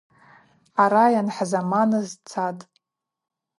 [0.73, 2.63] Хӏара йанхӏзаманыз цатӏ.